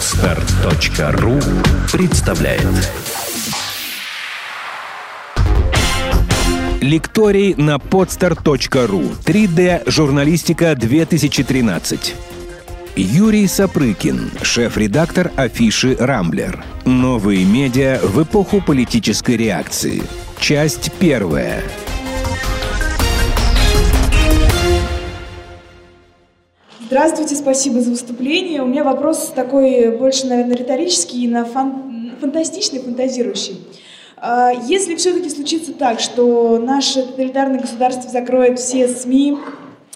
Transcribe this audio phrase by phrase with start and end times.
[0.00, 1.38] Отстар.ру
[1.92, 2.66] представляет
[6.80, 12.14] Лекторий на podstar.ru 3D журналистика 2013
[12.96, 16.64] Юрий Сапрыкин, шеф-редактор афиши «Рамблер».
[16.86, 20.02] Новые медиа в эпоху политической реакции.
[20.38, 21.62] Часть первая.
[26.90, 28.62] Здравствуйте, спасибо за выступление.
[28.62, 32.16] У меня вопрос такой больше, наверное, риторический и на фан...
[32.20, 33.60] фантастичный, фантазирующий.
[34.16, 39.38] А, если все-таки случится так, что наше тоталитарное государство закроет все СМИ,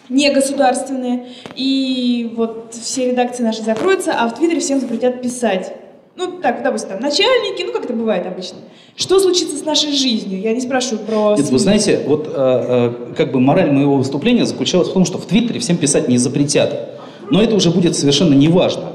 [0.09, 5.75] негосударственные, и вот все редакции наши закроются, а в Твиттере всем запретят писать.
[6.17, 8.59] Ну, так, допустим, там, начальники, ну, как это бывает обычно.
[8.97, 10.41] Что случится с нашей жизнью?
[10.41, 11.35] Я не спрашиваю про...
[11.37, 15.19] Нет, вы знаете, вот э, э, как бы мораль моего выступления заключалась в том, что
[15.19, 17.01] в Твиттере всем писать не запретят.
[17.31, 18.93] Но это уже будет совершенно неважно.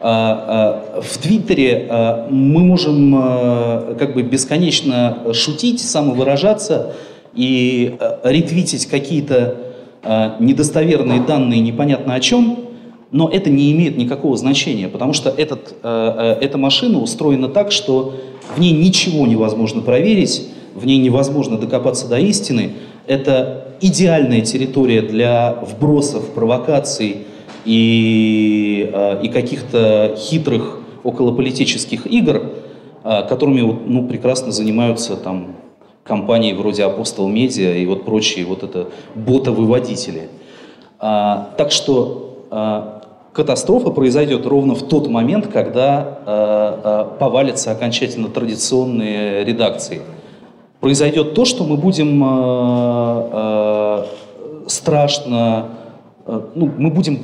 [0.00, 6.94] А, а, в Твиттере а, мы можем а, как бы бесконечно шутить, самовыражаться
[7.34, 9.56] и а, ретвитить какие-то
[10.02, 12.63] а, недостоверные данные непонятно о чем,
[13.14, 17.70] но это не имеет никакого значения, потому что этот, а, а, эта машина устроена так,
[17.70, 18.16] что
[18.56, 22.72] в ней ничего невозможно проверить, в ней невозможно докопаться до истины.
[23.06, 27.18] Это идеальная территория для вбросов, провокаций
[27.64, 28.92] и,
[29.22, 32.50] и каких-то хитрых околополитических игр,
[33.04, 35.54] которыми ну, прекрасно занимаются там
[36.02, 40.30] компании вроде Апостол Медиа и вот прочие вот это ботовыводители.
[40.98, 42.24] А, так что
[42.56, 42.93] а,
[43.34, 50.02] катастрофа произойдет ровно в тот момент, когда а, а, повалятся окончательно традиционные редакции.
[50.80, 52.28] Произойдет то, что мы будем а,
[53.32, 54.06] а,
[54.68, 55.68] страшно,
[56.26, 57.22] а, ну, мы будем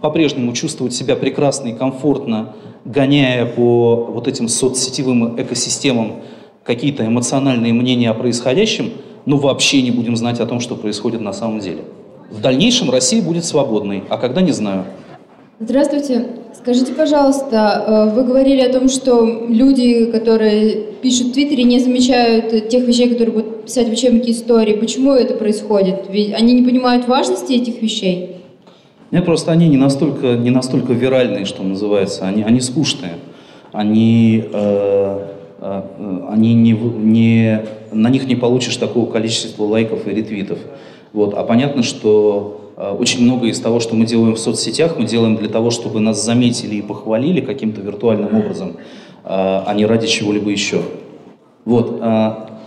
[0.00, 2.54] по-прежнему чувствовать себя прекрасно и комфортно,
[2.84, 6.16] гоняя по вот этим соцсетевым экосистемам
[6.64, 8.90] какие-то эмоциональные мнения о происходящем,
[9.26, 11.84] но вообще не будем знать о том, что происходит на самом деле.
[12.30, 14.86] В дальнейшем Россия будет свободной, а когда не знаю.
[15.64, 16.26] Здравствуйте.
[16.58, 22.68] Скажите, пожалуйста, э, вы говорили о том, что люди, которые пишут в Твиттере, не замечают
[22.68, 24.74] тех вещей, которые будут писать в учебнике истории.
[24.74, 26.06] Почему это происходит?
[26.10, 28.38] Ведь они не понимают важности этих вещей?
[29.12, 32.26] Нет, просто они не настолько, не настолько виральные, что называется.
[32.26, 33.14] Они, они скучные.
[33.70, 40.10] Они э, а, э, они не, не, на них не получишь такого количества лайков и
[40.10, 40.58] ретвитов.
[41.12, 41.34] Вот.
[41.34, 45.48] А понятно, что очень много из того, что мы делаем в соцсетях, мы делаем для
[45.48, 48.76] того, чтобы нас заметили и похвалили каким-то виртуальным образом,
[49.24, 50.82] а не ради чего-либо еще.
[51.64, 52.02] Вот.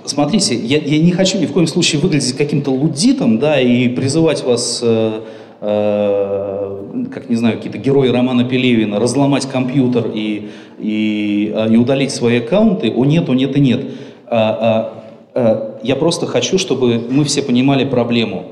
[0.06, 4.44] Смотрите, я, я не хочу ни в коем случае выглядеть каким-то лудитом, да, и призывать
[4.44, 5.22] вас э,
[5.62, 10.50] Э, как не знаю, какие-то герои романа Пелевина, разломать компьютер и,
[10.80, 13.86] и, и удалить свои аккаунты, о нет, о нет и нет.
[14.28, 18.46] А, а, а, я просто хочу, чтобы мы все понимали проблему.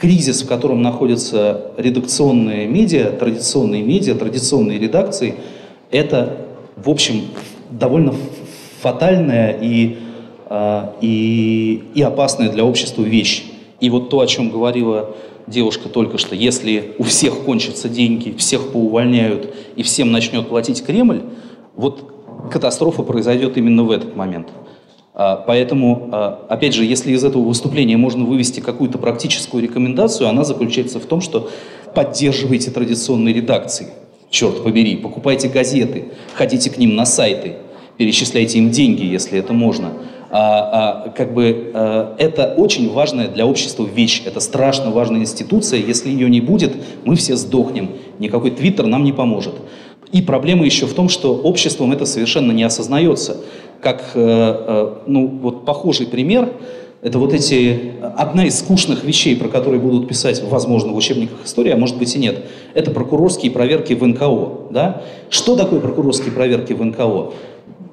[0.00, 5.34] Кризис, в котором находятся редакционные медиа, традиционные медиа, традиционные редакции,
[5.90, 6.38] это,
[6.76, 7.24] в общем,
[7.70, 8.14] довольно
[8.80, 9.98] фатальная и,
[11.02, 13.44] и, и опасная для общества вещь.
[13.80, 15.14] И вот то, о чем говорила
[15.46, 21.22] девушка только что, если у всех кончатся деньги, всех поувольняют и всем начнет платить Кремль,
[21.76, 22.14] вот
[22.50, 24.48] катастрофа произойдет именно в этот момент.
[25.14, 30.44] А, поэтому, а, опять же, если из этого выступления можно вывести какую-то практическую рекомендацию, она
[30.44, 31.50] заключается в том, что
[31.94, 33.88] поддерживайте традиционные редакции.
[34.30, 37.56] Черт побери, покупайте газеты, ходите к ним на сайты,
[37.96, 39.92] перечисляйте им деньги, если это можно
[40.30, 45.80] а, а, как бы а, это очень важная для общества вещь, это страшно важная институция,
[45.80, 46.72] если ее не будет,
[47.04, 47.90] мы все сдохнем,
[48.20, 49.54] никакой твиттер нам не поможет.
[50.12, 53.38] И проблема еще в том, что обществом это совершенно не осознается.
[53.80, 56.52] Как, э, э, ну, вот похожий пример,
[57.02, 61.70] это вот эти, одна из скучных вещей, про которые будут писать, возможно, в учебниках истории,
[61.70, 64.70] а может быть и нет, это прокурорские проверки в НКО.
[64.70, 65.02] Да?
[65.30, 67.32] Что такое прокурорские проверки в НКО?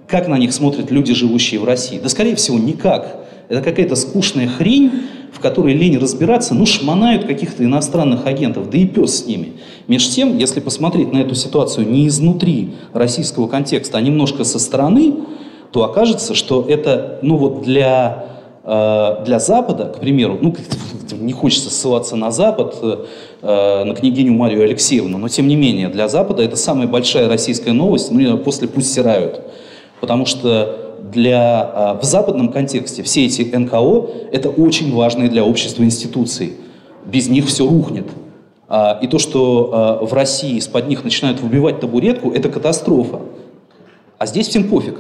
[0.09, 1.99] Как на них смотрят люди, живущие в России?
[1.99, 3.25] Да, скорее всего, никак.
[3.47, 4.91] Это какая-то скучная хрень,
[5.31, 9.53] в которой лень разбираться, ну, шмонают каких-то иностранных агентов, да и пес с ними.
[9.87, 15.13] Между тем, если посмотреть на эту ситуацию не изнутри российского контекста, а немножко со стороны,
[15.71, 18.25] то окажется, что это, ну вот для,
[18.63, 20.55] э, для Запада, к примеру, ну,
[21.11, 26.07] не хочется ссылаться на Запад, э, на княгиню Марию Алексеевну, но тем не менее, для
[26.07, 29.41] Запада это самая большая российская новость, ну, после пусть стирают.
[29.99, 35.83] Потому что для, а, в западном контексте все эти НКО– это очень важные для общества
[35.83, 36.53] институции.
[37.05, 38.07] Без них все рухнет.
[38.67, 43.21] А, и то, что а, в России из-под них начинают выбивать табуретку, это катастрофа.
[44.17, 44.99] А здесь всем пофиг.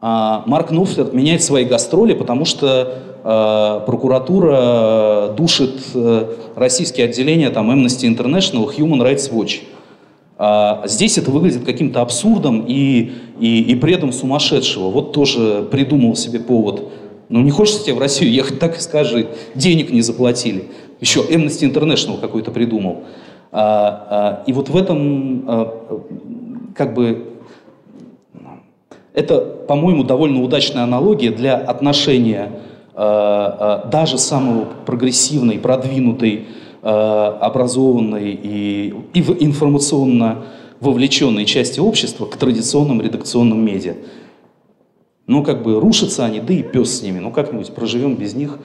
[0.00, 7.70] А Марк Нуфлер отменяет свои гастроли, потому что э, прокуратура душит э, российские отделения там,
[7.70, 9.60] Amnesty International, Human Rights Watch.
[10.38, 14.88] А здесь это выглядит каким-то абсурдом и, и, и бредом сумасшедшего.
[14.90, 16.88] Вот тоже придумал себе повод.
[17.28, 19.28] Ну, не хочется тебе в Россию ехать, так и скажи.
[19.54, 20.70] Денег не заплатили.
[20.98, 23.02] Еще Amnesty International какой-то придумал.
[23.52, 26.02] А, а, и вот в этом а,
[26.74, 27.29] как бы
[29.12, 32.60] это, по-моему, довольно удачная аналогия для отношения
[32.94, 36.46] э, э, даже самого прогрессивной, продвинутой,
[36.82, 40.44] э, образованной и, информационно
[40.80, 43.96] вовлеченной части общества к традиционным редакционным медиа.
[45.26, 47.18] Ну, как бы рушатся они, да и пес с ними.
[47.18, 48.58] Ну, как-нибудь проживем без них.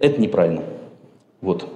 [0.00, 0.62] Это неправильно.
[1.40, 1.66] Вот.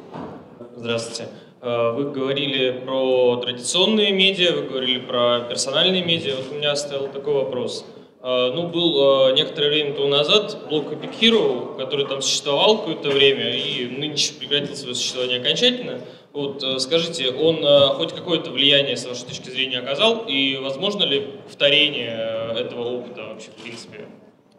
[0.77, 1.31] Здравствуйте.
[1.63, 6.35] Вы говорили про традиционные медиа, вы говорили про персональные медиа.
[6.37, 7.87] Вот у меня стоял такой вопрос.
[8.27, 13.11] А, ну, был а, некоторое время тому назад блок Epic Hero, который там существовал какое-то
[13.11, 16.01] время и нынче прекратил свое существование окончательно.
[16.33, 17.63] Вот, а, скажите, он
[17.97, 20.25] хоть какое-то влияние, с вашей точки зрения, оказал?
[20.27, 24.07] И возможно ли повторение этого опыта вообще, в принципе?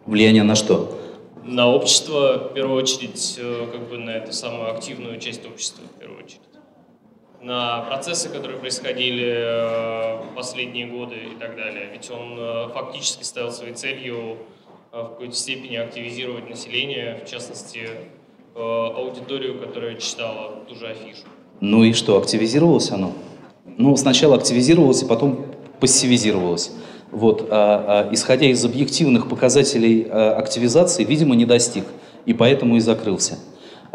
[0.06, 1.00] Влияние на что?
[1.44, 3.40] На общество, в первую очередь,
[3.72, 6.55] как бы на эту самую активную часть общества, в первую очередь
[7.46, 11.90] на процессы, которые происходили э, в последние годы и так далее.
[11.94, 14.38] Ведь он э, фактически ставил своей целью
[14.92, 17.90] э, в какой-то степени активизировать население, в частности,
[18.56, 21.24] аудиторию, которая читала ту же афишу.
[21.60, 23.12] Ну и что, активизировалось оно?
[23.78, 25.46] Ну, сначала активизировалось, и потом
[25.82, 26.72] пассивизировалось.
[27.12, 31.84] Вот, а, а, исходя из объективных показателей а, активизации, видимо, не достиг,
[32.26, 33.38] и поэтому и закрылся.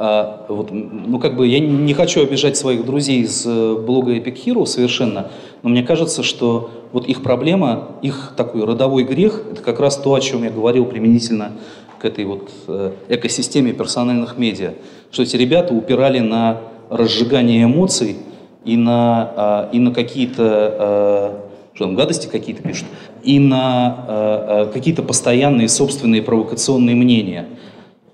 [0.03, 4.47] А, вот, ну, как бы я не хочу обижать своих друзей из э, блога Epic
[4.47, 5.27] Hero совершенно,
[5.63, 10.15] но мне кажется, что вот их проблема, их такой родовой грех, это как раз то,
[10.15, 11.53] о чем я говорил применительно
[11.99, 14.73] к этой вот э, экосистеме персональных медиа,
[15.13, 18.17] что эти ребята упирали на разжигание эмоций
[18.65, 20.45] и на, а, и на какие-то
[20.79, 21.41] а,
[21.75, 22.87] что там, гадости какие-то пишут,
[23.23, 27.47] и на какие-то постоянные собственные провокационные мнения–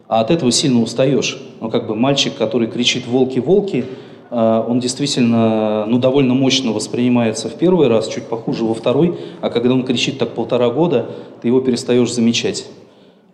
[0.08, 1.40] а от этого сильно устаешь.
[1.60, 3.84] Ну, как бы мальчик, который кричит «волки, волки»,
[4.30, 9.50] э, он действительно ну, довольно мощно воспринимается в первый раз, чуть похуже во второй, а
[9.50, 11.10] когда он кричит так полтора года,
[11.42, 12.66] ты его перестаешь замечать.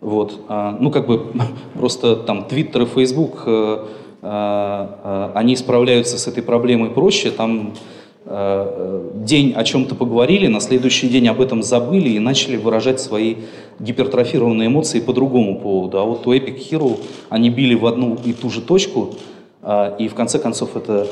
[0.01, 0.39] Вот.
[0.49, 1.27] А, ну, как бы
[1.73, 3.85] просто там Твиттер и Фейсбук, э,
[4.21, 11.09] э, они справляются с этой проблемой проще, там Э, день о чем-то поговорили, на следующий
[11.09, 13.35] день об этом забыли и начали выражать свои
[13.79, 15.99] гипертрофированные эмоции по другому поводу.
[15.99, 16.99] А вот у Epic Hero
[17.29, 19.15] они били в одну и ту же точку,
[19.61, 21.07] э, и в конце концов это,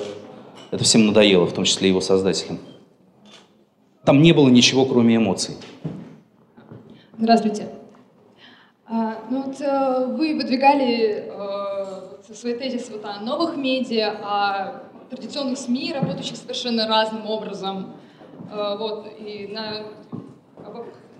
[0.71, 2.59] это всем надоело, в том числе его создателям.
[4.05, 5.55] Там не было ничего, кроме эмоций.
[7.17, 7.67] Здравствуйте.
[8.87, 11.29] А, ну вот э, вы выдвигали
[12.33, 17.93] свои тезисы вот о новых медиа, о традиционных СМИ, работающих совершенно разным образом.
[18.49, 19.83] Э, вот, и на,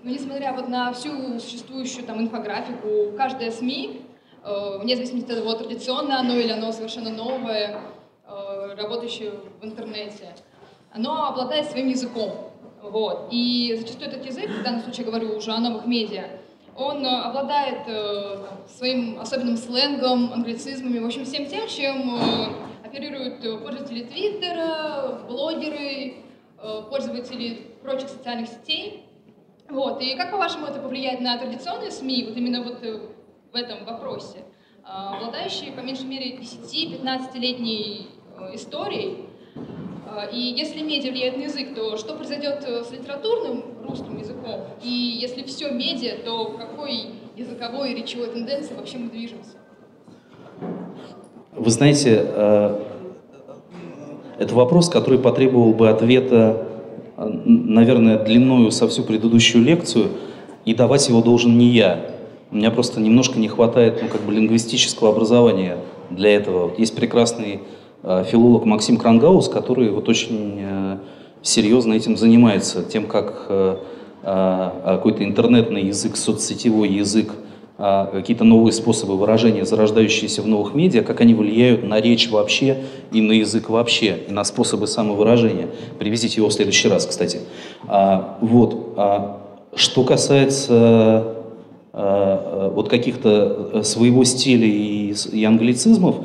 [0.04, 4.02] ну, несмотря вот на всю существующую там инфографику, каждая СМИ,
[4.44, 7.82] э, вне зависимости от того, традиционное оно или оно совершенно новое,
[8.26, 10.36] э, работающее в интернете,
[10.94, 12.32] оно обладает своим языком.
[12.82, 13.28] Вот.
[13.30, 16.24] И зачастую этот язык, в данном случае говорю уже о новых медиа,
[16.78, 24.04] он обладает э, своим особенным сленгом, англицизмами, в общем, всем тем, чем оперируют э, пользователи
[24.04, 26.16] Твиттера, блогеры,
[26.62, 29.06] э, пользователи прочих социальных сетей.
[29.70, 30.02] Вот.
[30.02, 33.00] И как, по-вашему, это повлияет на традиционные СМИ, вот именно вот э,
[33.52, 34.44] в этом вопросе?
[34.84, 38.10] Обладающие, по меньшей мере, 10-15-летней
[38.54, 39.28] историей,
[40.34, 44.66] и если медиа влияет на язык, то что произойдет с литературным русским языком?
[44.84, 49.61] И если все медиа, то какой языковой и речевой тенденции вообще мы движемся?
[51.54, 52.80] Вы знаете, э,
[54.40, 56.66] это вопрос, который потребовал бы ответа,
[57.18, 60.12] э, наверное, длиною со всю предыдущую лекцию,
[60.64, 62.06] и давать его должен не я.
[62.52, 65.78] У меня просто немножко не хватает ну, как бы лингвистического образования
[66.10, 66.72] для этого.
[66.78, 67.60] Есть прекрасный
[68.04, 70.62] э, филолог Максим Крангаус, который вот очень
[71.42, 73.50] серьезно этим занимается, тем, как
[74.24, 77.32] какой-то интернетный язык, соцсетевой язык
[77.78, 82.78] какие-то новые способы выражения, зарождающиеся в новых медиа, как они влияют на речь вообще
[83.12, 85.68] и на язык вообще, и на способы самовыражения.
[85.98, 87.40] Привезите его в следующий раз, кстати.
[87.88, 88.94] А, вот.
[88.98, 89.42] А,
[89.76, 91.36] что касается
[91.94, 96.18] вот каких-то своего стиля и, и англицизмов,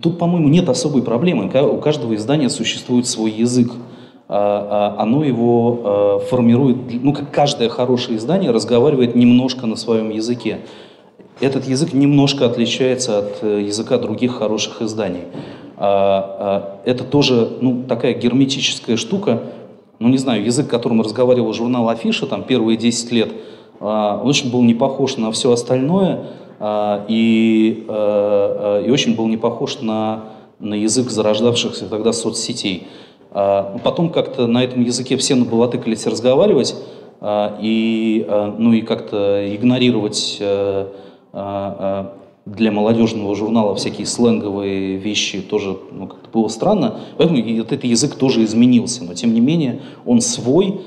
[0.00, 1.46] тут, по-моему, нет особой проблемы.
[1.46, 3.72] У каждого издания существует свой язык.
[4.34, 10.08] А, а, оно его а, формирует, ну, как каждое хорошее издание разговаривает немножко на своем
[10.08, 10.60] языке.
[11.40, 15.24] Этот язык немножко отличается от э, языка других хороших изданий.
[15.76, 19.42] Это тоже ну, такая герметическая штука,
[19.98, 23.32] ну не знаю, язык, которым разговаривал журнал Афиша там первые 10 лет,
[23.80, 26.26] он очень был не похож на все остальное
[27.08, 30.24] и, и очень был не похож на,
[30.60, 32.86] на язык зарождавшихся тогда соцсетей.
[33.34, 36.74] А, потом как-то на этом языке все набалатыкались разговаривать
[37.20, 40.88] а, и, а, ну, и как-то игнорировать э,
[42.44, 47.00] для молодежного журнала всякие сленговые вещи тоже ну, как-то было странно.
[47.16, 49.04] Поэтому этот язык тоже изменился.
[49.04, 50.80] Но тем не менее он свой.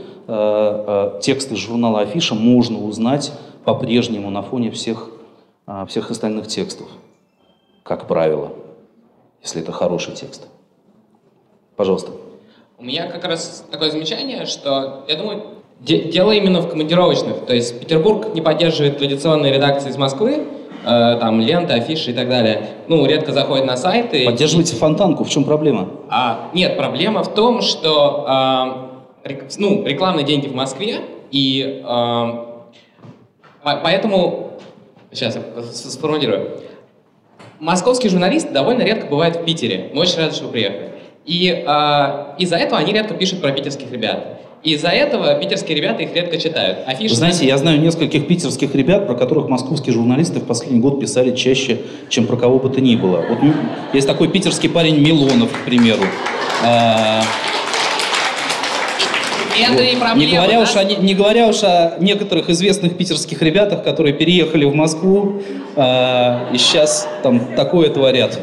[1.22, 3.32] Тексты журнала Афиша можно узнать
[3.64, 5.10] по-прежнему на фоне всех,
[5.88, 6.88] всех остальных текстов.
[7.84, 8.52] Как правило,
[9.44, 10.48] если это хороший текст.
[11.76, 12.12] Пожалуйста.
[12.78, 15.44] У меня как раз такое замечание, что, я думаю,
[15.80, 17.46] де дело именно в командировочных.
[17.46, 20.44] То есть Петербург не поддерживает традиционные редакции из Москвы,
[20.86, 22.72] э, там ленты, афиши и так далее.
[22.90, 24.26] Ну, редко заходит на сайты.
[24.26, 24.78] Поддерживайте и...
[24.78, 25.88] фонтанку, в чем проблема?
[26.10, 28.92] А, нет, проблема в том, что
[29.24, 31.00] э, рек, ну, рекламные деньги в Москве,
[31.32, 32.28] и э,
[33.64, 34.52] поэтому,
[35.14, 36.60] сейчас я сформулирую.
[37.60, 39.92] Московские журналисты довольно редко бывают в Питере.
[39.94, 40.95] Мы очень рады, что вы приехали.
[41.26, 44.42] И э, из-за этого они редко пишут про питерских ребят.
[44.64, 46.80] Из-за этого питерские ребята их редко читают.
[46.88, 47.10] Афиши...
[47.10, 51.36] Вы знаете, я знаю нескольких питерских ребят, про которых московские журналисты в последний год писали
[51.36, 51.80] чаще,
[52.10, 53.24] чем про кого бы то ни было.
[53.30, 53.40] Вот
[53.94, 56.04] есть такой питерский парень Милонов, к примеру.
[56.64, 57.22] А...
[59.58, 60.00] Вот.
[60.00, 60.62] проблема, не, говоря да?
[60.62, 65.42] уж о, не говоря уж о некоторых известных питерских ребятах, которые переехали в Москву
[65.76, 68.38] э, и сейчас там такое творят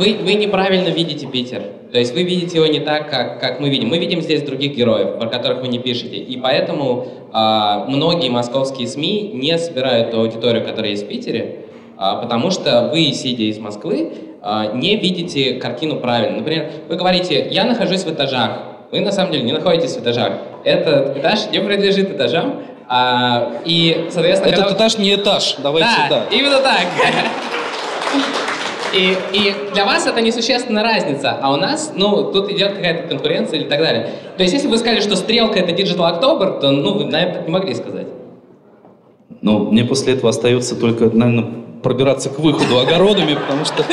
[0.00, 1.62] вы, вы неправильно видите Питер.
[1.92, 3.88] То есть вы видите его не так, как, как мы видим.
[3.88, 6.16] Мы видим здесь других героев, про которых вы не пишете.
[6.16, 11.66] И поэтому а, многие московские СМИ не собирают ту аудиторию, которая есть в Питере,
[11.98, 16.38] а, потому что вы, сидя из Москвы, а, не видите картину правильно.
[16.38, 18.62] Например, вы говорите, я нахожусь в этажах.
[18.90, 20.32] Вы на самом деле не находитесь в этажах.
[20.64, 24.50] Этот этаж не принадлежит этажам, а, и, соответственно...
[24.50, 24.76] Этот когда...
[24.78, 26.24] этаж не этаж, давайте, да.
[26.30, 26.36] да.
[26.36, 26.86] именно так.
[28.94, 33.60] И, и для вас это несущественная разница, а у нас, ну, тут идет какая-то конкуренция
[33.60, 34.10] или так далее.
[34.36, 37.50] То есть, если вы сказали, что стрелка это Digital October, то, ну, вы, наверное, не
[37.50, 38.08] могли сказать.
[39.42, 41.50] Ну, мне после этого остается только, наверное,
[41.82, 43.84] пробираться к выходу огородами, потому что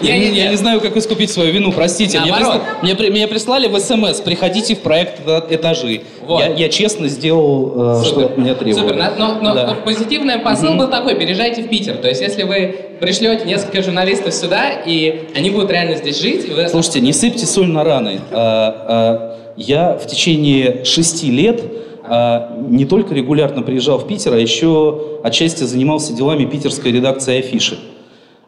[0.00, 2.20] я, я, я не знаю, как искупить свою вину, простите.
[2.20, 2.60] Мне, присла...
[2.82, 5.20] мне, мне прислали в СМС, приходите в проект
[5.50, 6.02] этажи.
[6.26, 6.40] Вот.
[6.40, 8.88] Я, я честно сделал, э, что от меня требовали.
[8.88, 9.76] Супер, но, но да.
[9.84, 10.80] позитивный посыл угу.
[10.80, 11.96] был такой, переезжайте в Питер.
[11.96, 16.48] То есть, если вы пришлете несколько журналистов сюда, и они будут реально здесь жить...
[16.48, 16.68] Вы...
[16.68, 18.20] Слушайте, не сыпьте соль на раны.
[18.30, 21.62] А, а, я в течение шести лет
[22.14, 27.78] а, не только регулярно приезжал в Питер, а еще отчасти занимался делами питерской редакции Афиши,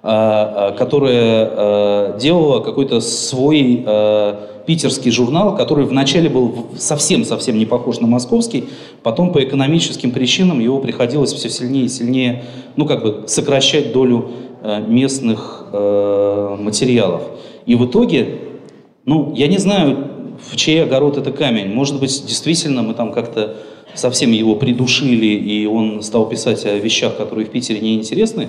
[0.03, 3.87] а, а, которая делала какой-то свой
[4.67, 8.65] питерский журнал, который вначале был совсем-совсем не похож на московский,
[9.03, 12.45] потом по экономическим причинам его приходилось все сильнее и сильнее,
[12.77, 14.29] ну, как бы сокращать долю
[14.87, 17.23] местных материалов.
[17.65, 18.41] И в итоге,
[19.07, 20.14] ну, я не знаю,
[20.51, 21.69] в чей огород это камень.
[21.73, 23.57] Может быть, действительно мы там как-то
[23.95, 28.49] совсем его придушили, и он стал писать о вещах, которые в Питере неинтересны,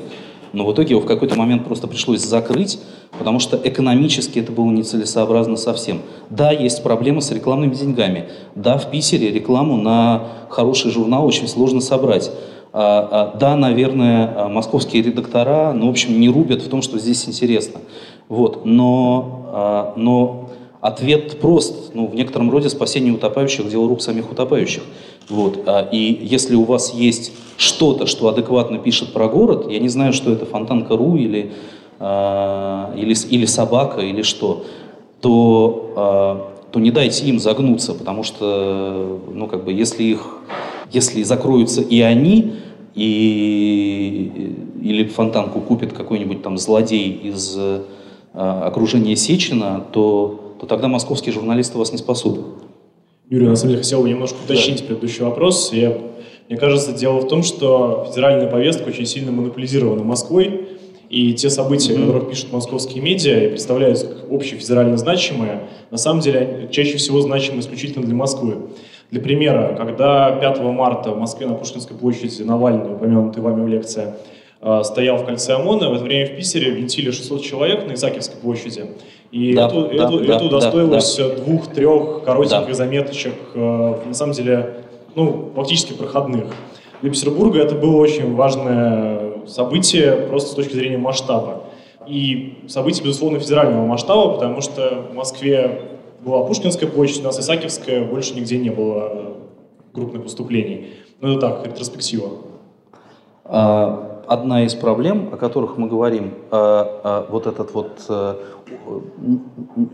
[0.53, 2.79] но в итоге его в какой-то момент просто пришлось закрыть,
[3.17, 6.01] потому что экономически это было нецелесообразно совсем.
[6.29, 8.25] Да, есть проблемы с рекламными деньгами.
[8.55, 12.31] Да, в Питере рекламу на хороший журнал очень сложно собрать.
[12.77, 17.27] А, а, да, наверное, московские редактора, ну, в общем, не рубят в том, что здесь
[17.27, 17.79] интересно.
[18.27, 18.65] Вот.
[18.65, 20.44] Но, а, но
[20.85, 21.95] Ответ прост.
[21.95, 24.83] Ну, в некотором роде спасение утопающих– дело рук самих утопающих.
[25.29, 25.63] Вот.
[25.65, 30.13] А, и если у вас есть что-то, что адекватно пишет про город, я не знаю,
[30.13, 31.53] что это фонтанка.ру или,
[31.99, 34.65] а, или, или собака, или что,
[35.21, 40.37] то, а, то не дайте им загнуться, потому что, ну, как бы, если их,
[40.91, 42.57] если закроются и они,
[42.93, 47.57] и, или фонтанку купит какой-нибудь там злодей из
[48.33, 52.39] окружения Сечина, то то тогда московские журналисты вас не спасут.
[53.29, 54.85] Юрий, на самом деле хотел бы немножко уточнить да.
[54.85, 55.73] предыдущий вопрос.
[55.73, 55.97] Я,
[56.47, 60.67] мне кажется, дело в том, что федеральная повестка очень сильно монополизирована Москвой,
[61.09, 62.03] и те события, mm-hmm.
[62.03, 67.21] о которых пишут московские медиа и представляются как общефедерально значимые, на самом деле чаще всего
[67.21, 68.55] значимы исключительно для Москвы.
[69.11, 74.15] Для примера, когда 5 марта в Москве на Пушкинской площади Навальный, упомянутый вами в лекции,
[74.61, 78.37] э, стоял в кольце ОМОНа, в это время в Питере винтили 600 человек на Исаакиевской
[78.41, 78.85] площади.
[79.31, 82.73] И Да, эту, да, эту, да, эту да, удостоилось двух-трех коротеньких Да.
[82.73, 84.75] заметочек, э, на самом деле,
[85.15, 86.45] ну, фактически проходных.
[87.01, 91.63] Для Петербурга это было очень важное событие просто с точки зрения масштаба.
[92.07, 95.81] И событие, безусловно, федерального масштаба, потому что в Москве
[96.21, 99.33] была Пушкинская площадь, у нас Исаакиевская, больше нигде не было э,
[99.93, 100.87] крупных выступлений.
[101.21, 102.29] Ну, это так, ретроспектива.
[103.43, 109.51] А, Одна из проблем, о которых мы говорим, а, а, вот этот вот м-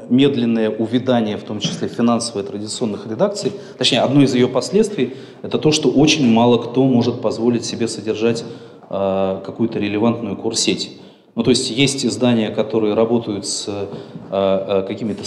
[0.10, 5.72] медленное увядание, в том числе финансовой традиционных редакций, точнее, одно из ее последствий, это то,
[5.72, 8.44] что очень мало кто может позволить себе содержать
[8.90, 11.00] какую-то релевантную курсеть.
[11.36, 13.70] Ну, то есть есть издания, которые работают с
[14.30, 15.24] какими-то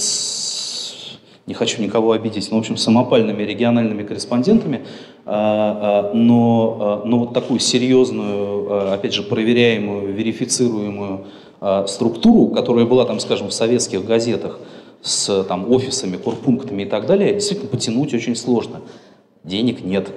[1.47, 4.87] не хочу никого обидеть, но, в общем, самопальными региональными корреспондентами,
[5.27, 11.27] но, а, но вот такую серьезную, а, опять же, проверяемую, верифицируемую
[11.61, 14.59] а, структуру, которая была, там, скажем, в советских газетах
[15.01, 18.83] с там, офисами, корпунктами и так далее, действительно потянуть очень сложно.
[19.45, 20.11] Денег нет.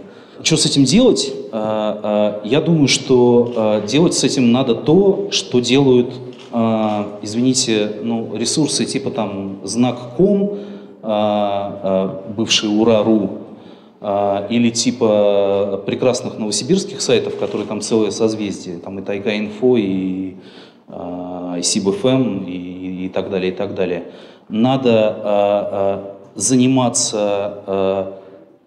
[0.44, 1.34] Что с этим делать?
[1.52, 6.14] А, а, Я думаю, что а, делать с этим надо то, что делают,
[6.52, 10.60] а, извините, ну, ресурсы типа там знак.ком,
[11.02, 13.47] а, а, бывший Ура.ру, а,
[14.00, 20.36] или типа прекрасных новосибирских сайтов, которые там целое созвездие, там и Тайга-инфо, и,
[20.88, 24.12] а, и СибФМ, и, и так далее, и так далее.
[24.50, 28.20] Надо а, а, заниматься а,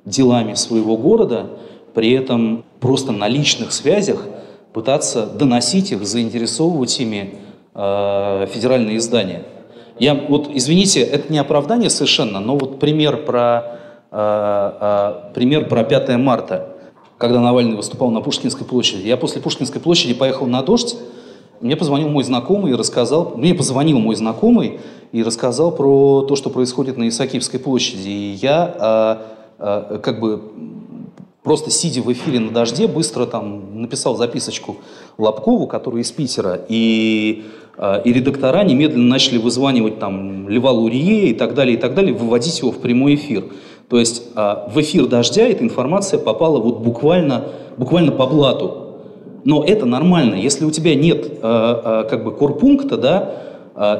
[0.04, 1.50] делами своего города,
[1.94, 4.26] при этом просто на личных связях
[4.72, 7.34] пытаться доносить их, заинтересовывать ими
[7.72, 9.42] федеральные издания.
[9.98, 13.79] Я вот, извините, это не оправдание совершенно, но вот пример про,
[14.10, 16.76] пример про 5 марта,
[17.16, 19.06] когда Навальный выступал на Пушкинской площади.
[19.06, 20.96] Я после Пушкинской площади поехал на дождь,
[21.60, 24.80] мне позвонил мой знакомый и рассказал, мне позвонил мой знакомый
[25.12, 28.08] и рассказал про то, что происходит на Исаакиевской площади.
[28.08, 29.20] И я
[29.58, 30.42] э, э, как бы
[31.42, 34.78] просто сидя в эфире на дожде, быстро там написал записочку
[35.18, 37.44] Лобкову, который из Питера, и,
[37.76, 42.14] э, и редактора немедленно начали вызванивать там Льва Лурье и так далее, и так далее,
[42.14, 43.44] выводить его в прямой эфир.
[43.90, 48.86] То есть э, в эфир дождя эта информация попала вот буквально, буквально по блату.
[49.44, 53.34] Но это нормально, если у тебя нет э, э, как бы корпункта, да,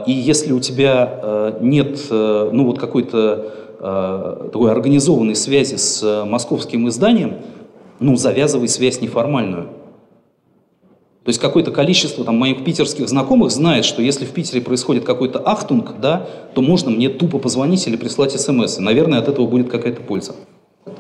[0.06, 7.36] и если у тебя нет ну вот какой-то такой организованной связи с московским изданием,
[7.98, 9.68] ну завязывай связь неформальную.
[11.24, 15.38] То есть какое-то количество там, моих питерских знакомых знает, что если в Питере происходит какой-то
[15.38, 18.78] ахтунг, да, то можно мне тупо позвонить или прислать смс.
[18.78, 20.32] И, наверное, от этого будет какая-то польза.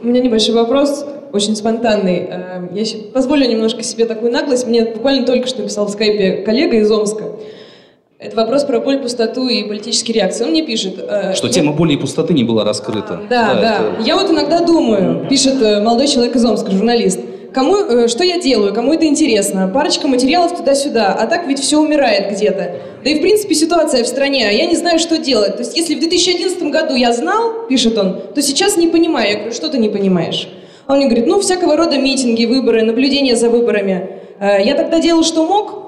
[0.02, 2.26] У меня небольшой вопрос, очень спонтанный.
[2.30, 4.66] Э, Я позволю немножко себе такую наглость.
[4.66, 7.24] Мне буквально только что написал в скайпе коллега из Омска.
[8.18, 10.44] Это вопрос про боль, пустоту и политические реакции.
[10.44, 10.96] Он мне пишет...
[10.98, 13.22] э, Что я- тема боли и пустоты не была раскрыта.
[13.30, 13.74] Да, да.
[13.94, 17.20] это- Я вот иногда думаю, пишет э, молодой человек из Омска, журналист,
[17.52, 21.78] кому, э, что я делаю, кому это интересно, парочка материалов туда-сюда, а так ведь все
[21.78, 22.76] умирает где-то.
[23.04, 25.56] Да и в принципе ситуация в стране, а я не знаю, что делать.
[25.56, 29.28] То есть если в 2011 году я знал, пишет он, то сейчас не понимаю.
[29.28, 30.48] Я говорю, что ты не понимаешь?
[30.86, 34.20] А он мне говорит, ну всякого рода митинги, выборы, наблюдение за выборами.
[34.40, 35.80] Э, Я тогда делал, что мог,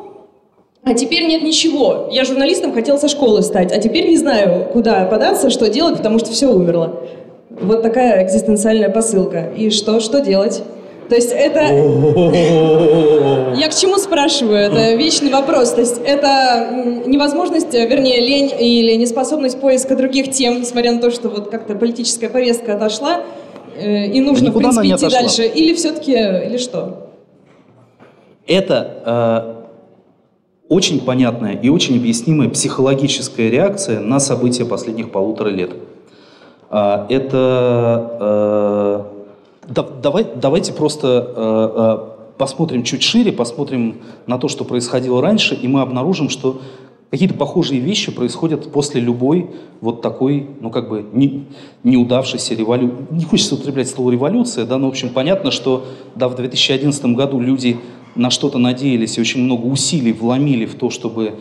[0.85, 2.09] а теперь нет ничего.
[2.11, 6.18] Я журналистом хотел со школы стать, а теперь не знаю, куда податься, что делать, потому
[6.18, 7.05] что все умерло.
[7.51, 9.53] Вот такая экзистенциальная посылка.
[9.57, 10.62] И что, что делать?
[11.08, 11.60] То есть это...
[13.54, 14.56] Я к чему спрашиваю?
[14.56, 15.72] Это вечный вопрос.
[15.72, 16.70] То есть это
[17.06, 22.28] невозможность, вернее, лень или неспособность поиска других тем, несмотря на то, что вот как-то политическая
[22.28, 23.22] повестка отошла,
[23.78, 25.46] и нужно, в никуда она принципе, идти дальше.
[25.46, 27.08] Или все-таки, или что?
[28.46, 29.56] Это
[30.68, 35.70] очень понятная и очень объяснимая психологическая реакция на события последних полутора лет.
[36.70, 37.28] Это
[39.66, 45.55] да- давай, давайте просто э, э, посмотрим чуть шире, посмотрим на то, что происходило раньше,
[45.55, 46.61] и мы обнаружим, что
[47.11, 51.44] какие-то похожие вещи происходят после любой вот такой, ну как бы не,
[51.85, 52.96] неудавшейся революции.
[53.11, 55.85] Не хочется употреблять слово революция, да, но в общем понятно, что
[56.16, 57.79] да, в 2011 году люди
[58.14, 61.33] на что-то надеялись и очень много усилий вломили в то, чтобы, э,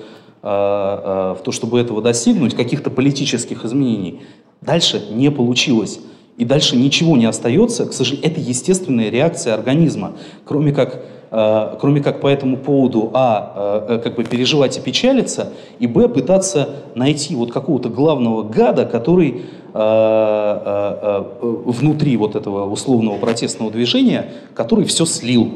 [0.43, 4.21] э, в то, чтобы этого достигнуть, каких-то политических изменений.
[4.61, 6.01] Дальше не получилось.
[6.37, 10.13] И дальше ничего не остается, к сожалению, это естественная реакция организма,
[10.45, 14.81] кроме как, э, кроме как по этому поводу, а, э, э, как бы переживать и
[14.81, 19.41] печалиться, и, б, пытаться найти вот какого-то главного гада, который э,
[19.73, 25.51] э, э, внутри вот этого условного протестного движения, который все слил.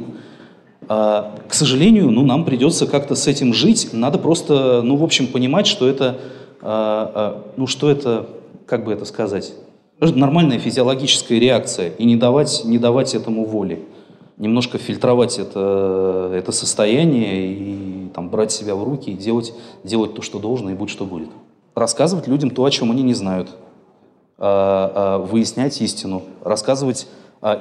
[0.88, 3.90] А, к сожалению, ну, нам придется как-то с этим жить.
[3.92, 6.20] Надо просто, ну, в общем, понимать, что это,
[6.62, 8.28] а, а, ну, что это,
[8.68, 9.54] как бы это сказать,
[10.00, 13.84] нормальная физиологическая реакция, и не давать, не давать этому воли.
[14.38, 19.54] Немножко фильтровать это, это состояние и там, брать себя в руки и делать,
[19.84, 21.30] делать то, что должно, и будь что будет.
[21.74, 23.50] Рассказывать людям то, о чем они не знают.
[24.38, 26.24] Выяснять истину.
[26.44, 27.08] Рассказывать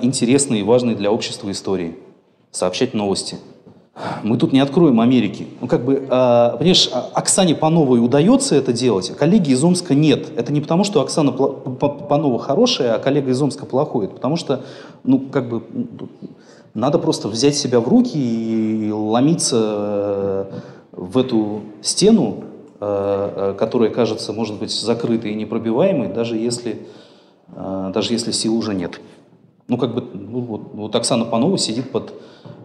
[0.03, 1.97] интересные и важные для общества истории
[2.51, 3.37] сообщать новости.
[4.25, 5.47] Мы тут не откроем Америки.
[5.61, 9.95] Ну, как бы, э, понимаешь, а, Оксане Пановой удается это делать, а коллеге из Омска
[9.95, 10.33] нет.
[10.37, 14.07] Это не потому, что Оксана Панова хорошая, а коллега из Омска плохой.
[14.07, 14.63] Это потому что,
[15.05, 15.63] ну, как бы,
[16.75, 20.45] надо просто взять себя в руки и ломиться э,
[20.91, 22.45] в эту стену,
[22.81, 26.81] э, э, которая кажется, может быть, закрытой и непробиваемой, даже если,
[27.57, 29.01] даже если сил уже нет.
[29.69, 32.13] Ну, как бы, ну, вот, вот Оксана Панова сидит под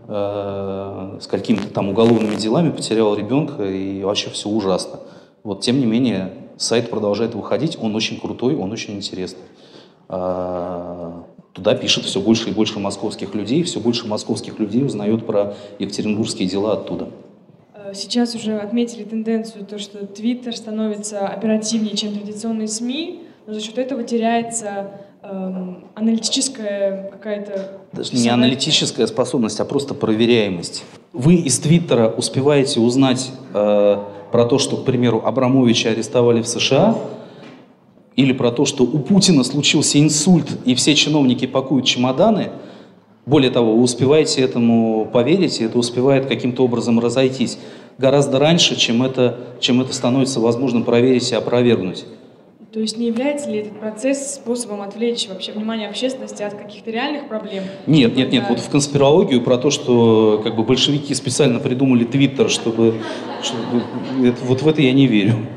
[0.07, 4.99] э, с какими-то там уголовными делами, потеряла ребенка, и вообще все ужасно.
[5.43, 9.43] Вот, тем не менее, сайт продолжает выходить, он очень крутой, он очень интересный.
[10.09, 15.55] А, туда пишет все больше и больше московских людей, все больше московских людей узнают про
[15.77, 17.09] екатеринбургские дела оттуда.
[17.75, 23.61] Э, сейчас уже отметили тенденцию, то, что Твиттер становится оперативнее, чем традиционные СМИ, но за
[23.61, 24.91] счет этого теряется
[25.23, 27.79] эм, аналитическая какая-то...
[27.91, 30.83] Даже не аналитическая способность, а просто проверяемость.
[31.13, 36.95] Вы из Твиттера успеваете узнать э, про то, что, к примеру, Абрамовича арестовали в США,
[38.15, 42.49] или про то, что у Путина случился инсульт, и все чиновники пакуют чемоданы,
[43.25, 47.59] более того, вы успеваете этому поверить, и это успевает каким-то образом разойтись
[47.99, 52.05] гораздо раньше, чем это, чем это становится возможным проверить и опровергнуть.
[52.71, 57.27] То есть не является ли этот процесс способом отвлечь вообще внимание общественности от каких-то реальных
[57.27, 57.63] проблем?
[57.87, 58.45] Нет, нет, нет.
[58.47, 62.93] Вот в конспирологию про то, что как бы большевики специально придумали Твиттер, чтобы,
[63.41, 63.83] чтобы
[64.23, 65.47] это, вот в это я не верю.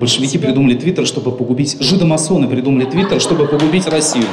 [0.00, 1.80] Большевики придумали Твиттер, чтобы погубить...
[1.80, 4.26] Жидомасоны придумали Твиттер, чтобы погубить Россию.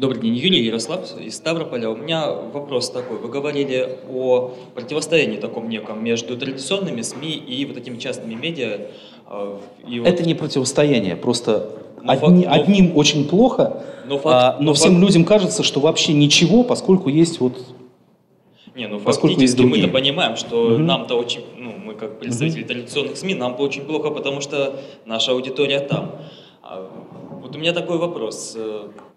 [0.00, 1.90] Добрый день, Юрий Ярослав из Ставрополя.
[1.90, 3.18] У меня вопрос такой.
[3.18, 8.86] Вы говорили о противостоянии таком неком между традиционными СМИ и вот этими частными медиа.
[9.26, 10.08] А, и вот...
[10.08, 12.94] Это не противостояние, просто но одни, факт, одним но...
[12.94, 15.04] очень плохо, но, факт, а, но, но всем факт...
[15.04, 17.58] людям кажется, что вообще ничего, поскольку есть вот
[18.74, 20.78] не, ну поскольку есть мы-то понимаем, что mm-hmm.
[20.78, 22.68] нам-то очень, ну, мы как представители mm-hmm.
[22.68, 26.12] традиционных СМИ, нам-то очень плохо, потому что наша аудитория там.
[26.62, 26.88] А,
[27.42, 28.56] вот у меня такой вопрос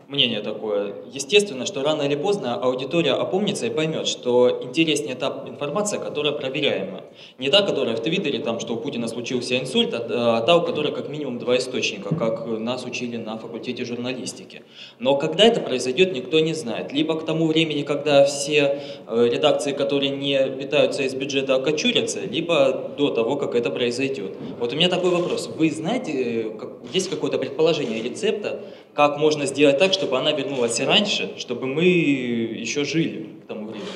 [0.07, 0.93] мнение такое.
[1.11, 7.01] Естественно, что рано или поздно аудитория опомнится и поймет, что интереснее та информация, которая проверяема.
[7.39, 10.61] Не та, которая в Твиттере, там, что у Путина случился инсульт, а, а та, у
[10.61, 14.63] которой как минимум два источника, как нас учили на факультете журналистики.
[14.99, 16.91] Но когда это произойдет, никто не знает.
[16.91, 22.91] Либо к тому времени, когда все э, редакции, которые не питаются из бюджета, окочурятся, либо
[22.97, 24.35] до того, как это произойдет.
[24.59, 25.49] Вот у меня такой вопрос.
[25.55, 26.51] Вы знаете,
[26.93, 28.59] есть какое-то предположение рецепта,
[28.93, 33.67] как можно сделать так, чтобы она вернулась и раньше, чтобы мы еще жили к тому
[33.67, 33.87] времени.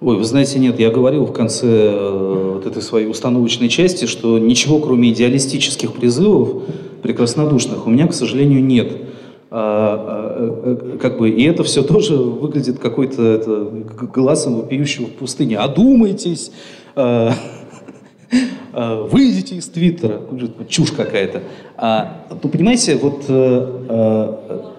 [0.00, 4.38] Ой, вы знаете, нет, я говорил в конце э, вот этой своей установочной части, что
[4.38, 6.64] ничего, кроме идеалистических призывов
[7.02, 8.92] прекраснодушных, у меня, к сожалению, нет.
[9.50, 13.68] А, а, как бы, и это все тоже выглядит какой-то это,
[14.12, 15.58] глазом вопиющего в пустыне.
[15.58, 16.50] Одумайтесь,
[16.96, 17.32] а,
[18.72, 20.22] выйдите из Твиттера.
[20.68, 21.42] Чушь какая-то.
[21.76, 24.72] А, то, понимаете, вот а, а,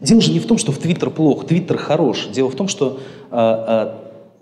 [0.00, 2.28] дело же не в том, что в Твиттер плохо, Твиттер хорош.
[2.32, 3.98] Дело в том, что а,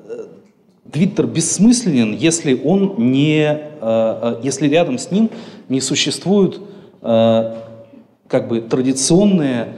[0.07, 3.46] а, Твиттер бессмысленен, если он не,
[3.81, 5.31] а, если рядом с ним
[5.68, 6.61] не существуют
[7.01, 9.75] как бы традиционные,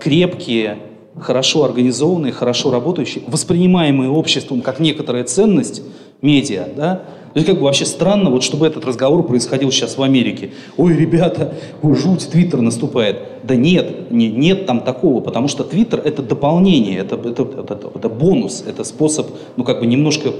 [0.00, 0.78] крепкие,
[1.20, 5.82] хорошо организованные, хорошо работающие, воспринимаемые обществом как некоторая ценность
[6.22, 7.02] медиа, да,
[7.32, 10.50] то есть как бы вообще странно, вот чтобы этот разговор происходил сейчас в Америке.
[10.76, 13.18] Ой, ребята, ой, жуть, Твиттер наступает.
[13.42, 18.08] Да нет, не, нет там такого, потому что Твиттер это дополнение, это, это, это, это
[18.08, 20.32] бонус, это способ, ну как бы немножко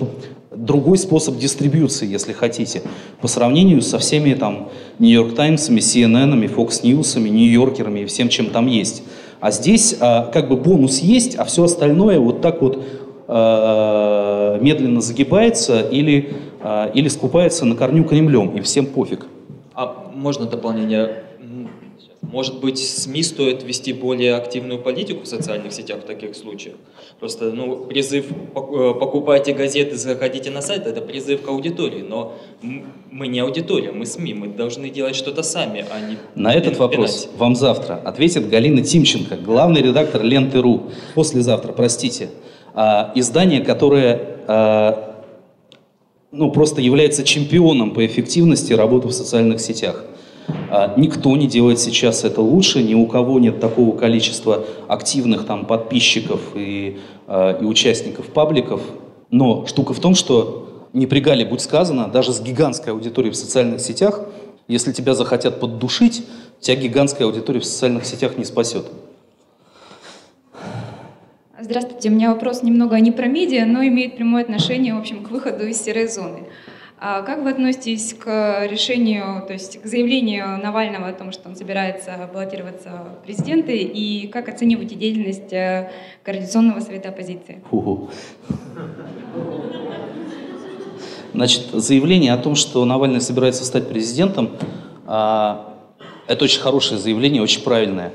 [0.55, 2.83] другой способ дистрибьюции, если хотите,
[3.21, 8.67] по сравнению со всеми там Нью-Йорк Таймсами, CNN, Fox News, Нью-Йоркерами и всем, чем там
[8.67, 9.03] есть.
[9.41, 12.83] А здесь а, как бы бонус есть, а все остальное вот так вот
[13.27, 16.35] а, медленно загибается или
[16.94, 19.27] или скупается на корню Кремлем, и всем пофиг.
[19.75, 21.25] А можно дополнение?
[22.20, 26.77] Может быть, СМИ стоит вести более активную политику в социальных сетях в таких случаях?
[27.20, 32.35] Просто ну, призыв э, «покупайте газеты, заходите на сайт»— это призыв к аудитории, но
[33.11, 37.29] мы не аудитория, мы СМИ, мы должны делать что-то сами, а не На этот вопрос
[37.37, 40.85] вам завтра ответит Галина Тимченко, главный редактор «Ленты.ру».
[41.14, 42.31] Послезавтра, простите.
[42.72, 45.12] А, издание, которое а,
[46.33, 50.03] ну, просто является чемпионом по эффективности работы в социальных сетях.
[50.71, 55.66] А, никто не делает сейчас это лучше, ни у кого нет такого количества активных там
[55.66, 58.81] подписчиков и, а, и участников пабликов.
[59.31, 63.37] Но штука в том, что не при Гале будь сказано, даже с гигантской аудиторией в
[63.37, 64.23] социальных сетях,
[64.68, 66.25] если тебя захотят поддушить,
[66.61, 68.87] тебя гигантская аудитория в социальных сетях не спасет.
[71.64, 75.31] Здравствуйте, у меня вопрос немного не про медиа, но имеет прямое отношение, в общем, к
[75.31, 76.48] выходу из серой зоны.
[76.98, 81.55] А как вы относитесь к решению, то есть к заявлению Навального о том, что он
[81.55, 85.92] собирается баллотироваться в президенты, и как оцениваете деятельность э,
[86.25, 87.62] Координационного совета оппозиции?
[87.70, 88.11] Фу.
[91.33, 94.51] Значит, заявление о том, что Навальный собирается стать президентом,
[95.07, 95.79] а,
[96.27, 98.12] это очень хорошее заявление, очень правильное.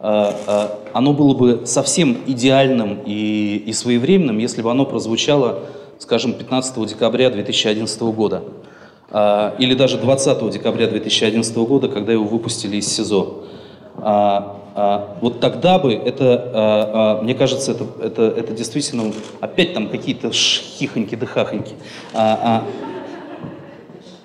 [0.00, 5.60] А, а, оно было бы совсем идеальным и, и своевременным, если бы оно прозвучало
[5.98, 8.42] скажем, 15 декабря 2011 года,
[9.10, 13.44] а, или даже 20 декабря 2011 года, когда его выпустили из СИЗО.
[13.96, 20.30] А, а, вот тогда бы это, мне кажется, это, это, это действительно опять там какие-то
[20.32, 21.74] хихоньки да хахоньки.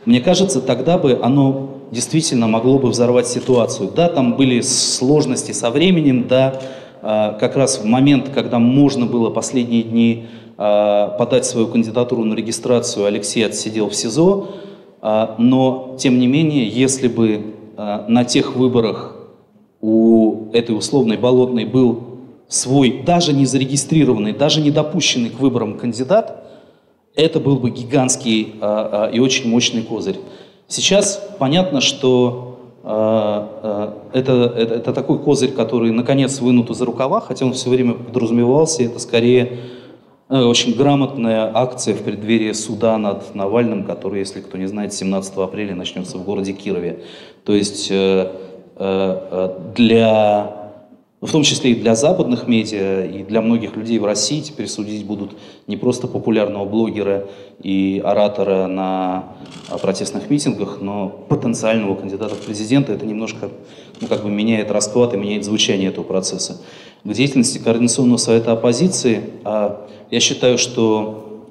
[0.06, 3.92] Мне кажется, тогда бы оно действительно могло бы взорвать ситуацию.
[3.96, 6.62] Да, там были сложности со временем, да,
[7.02, 10.28] как раз в момент, когда можно было последние дни
[10.62, 14.50] Э, подать свою кандидатуру на регистрацию, Алексей отсидел в СИЗО,
[15.02, 17.56] э, но, тем не менее, если бы
[18.10, 19.16] на тех выборах
[19.80, 22.04] у этой условной болотной был
[22.50, 26.44] свой, даже не зарегистрированный, даже не допущенный к выборам кандидат,
[27.16, 28.56] это был бы гигантский
[29.14, 30.18] и очень мощный козырь.
[30.70, 32.46] Сейчас понятно, что
[32.84, 38.84] это, это, это такой козырь, который наконец вынут из рукава, хотя он все время подразумевался,
[38.84, 39.60] это скорее
[40.30, 45.36] Э, очень грамотная акция в преддверии суда над Навальным, который, если кто не знает, 17
[45.38, 47.04] апреля начнется в городе Кирове.
[47.46, 48.32] То есть э,
[48.76, 50.59] э, для,
[51.22, 55.06] в том числе и для западных медиа, и для многих людей в России теперь судить
[55.06, 55.32] будут
[55.68, 57.28] не просто популярного блогера
[57.62, 59.36] и оратора на
[59.82, 62.94] протестных митингах, но потенциального кандидата в президенты.
[62.94, 63.50] Это немножко
[64.00, 66.62] ну, как бы меняет расклад и меняет звучание этого процесса.
[67.04, 71.44] К деятельности Координационного совета оппозиции а я считаю, что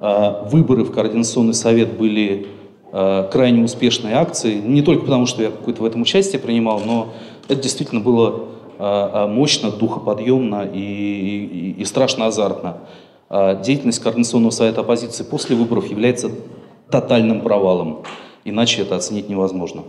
[0.00, 2.46] э, выборы в Координационный совет были
[2.92, 7.12] э, крайне успешной акцией, не только потому, что я какое-то в этом участие принимал, но
[7.48, 8.48] это действительно было
[8.82, 12.78] мощно, духоподъемно и, и, и страшно азартно.
[13.64, 16.30] Деятельность Координационного совета оппозиции после выборов является
[16.90, 18.02] тотальным провалом,
[18.44, 19.84] иначе это оценить невозможно.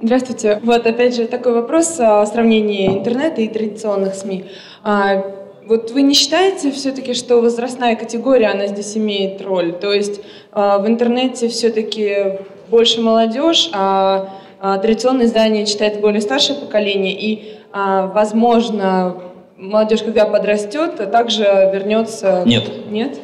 [0.00, 0.60] Здравствуйте.
[0.62, 4.44] Вот опять же такой вопрос о сравнении интернета и традиционных СМИ.
[4.84, 5.24] А,
[5.66, 9.72] вот вы не считаете все-таки, что возрастная категория, она здесь имеет роль?
[9.72, 10.20] То есть
[10.52, 14.28] в интернете все-таки больше молодежь, а,
[14.60, 19.16] а традиционные издания читает более старшее поколение, и, возможно,
[19.56, 22.42] молодежь, когда подрастет, также вернется...
[22.44, 22.64] Нет.
[22.90, 23.18] Нет?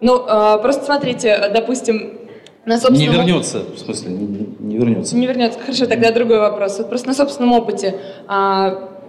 [0.00, 2.18] Ну, э, просто смотрите, допустим,
[2.66, 3.12] на собственном...
[3.12, 5.16] Не вернется, в смысле, не, не вернется.
[5.16, 6.78] Не вернется, хорошо, тогда другой вопрос.
[6.78, 7.94] Вот просто на собственном опыте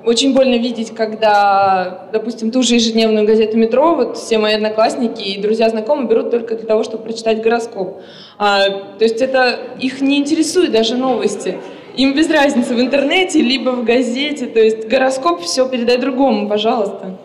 [0.08, 5.42] очень больно видеть, когда, допустим, ту же ежедневную газету «Метро», вот все мои одноклассники и
[5.42, 8.02] друзья знакомые берут только для того, чтобы прочитать гороскоп.
[8.38, 11.58] А, то есть это их не интересует даже новости.
[11.98, 14.46] Им без разницы в интернете, либо в газете.
[14.46, 17.18] То есть гороскоп все передай другому, пожалуйста.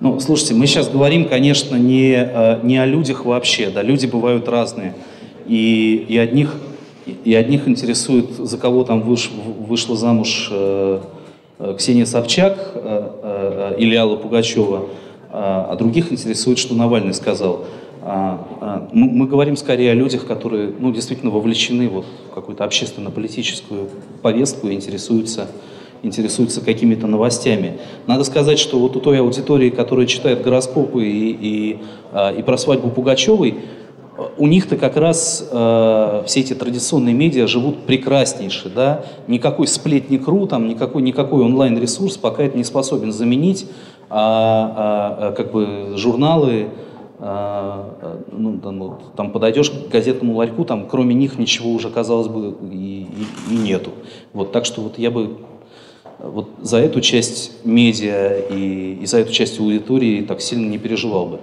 [0.00, 3.70] Ну, слушайте, мы сейчас говорим, конечно, не, э, не о людях вообще.
[3.70, 4.94] Да, люди бывают разные.
[5.46, 6.54] И, и, одних,
[7.06, 11.00] и одних интересует, за кого там выш, вышла замуж э,
[11.58, 12.74] Э, Ксения Собчак
[13.78, 14.86] или Алла Пугачева,
[15.30, 17.64] а других интересует, что Навальный сказал.
[18.10, 23.90] А, а, мы говорим скорее о людях, которые ну, действительно вовлечены вот в какую-то общественно-политическую
[24.22, 25.48] повестку и интересуются,
[26.02, 27.78] интересуются какими-то новостями.
[28.06, 31.78] Надо сказать, что вот у той аудитории, которая читает гороскопы и, и,
[32.38, 33.56] и про свадьбу Пугачевой,
[34.38, 40.66] у них-то как раз э, все эти традиционные медиа живут прекраснейше, да, никакой сплетник.ру, там,
[40.66, 43.66] никакой, никакой онлайн-ресурс пока это не способен заменить,
[44.08, 46.68] а, а, а как бы журналы,
[47.20, 52.56] а, ну, ну, там подойдешь к газетному ларьку, там кроме них ничего уже, казалось бы,
[52.72, 53.90] и, и, и нету.
[54.32, 55.38] Вот, так что вот я бы
[56.18, 61.26] вот за эту часть медиа и, и за эту часть аудитории так сильно не переживал
[61.26, 61.40] бы.